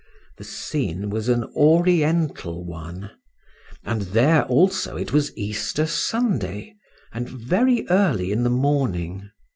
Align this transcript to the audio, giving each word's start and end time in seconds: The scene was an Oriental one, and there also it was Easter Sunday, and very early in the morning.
The 0.37 0.43
scene 0.43 1.11
was 1.11 1.29
an 1.29 1.43
Oriental 1.55 2.65
one, 2.65 3.11
and 3.83 4.01
there 4.01 4.45
also 4.45 4.97
it 4.97 5.13
was 5.13 5.31
Easter 5.37 5.85
Sunday, 5.85 6.75
and 7.13 7.29
very 7.29 7.87
early 7.87 8.31
in 8.31 8.41
the 8.41 8.49
morning. 8.49 9.29